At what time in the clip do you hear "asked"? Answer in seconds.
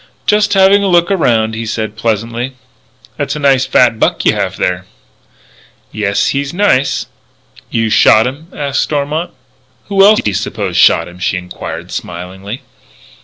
8.51-8.81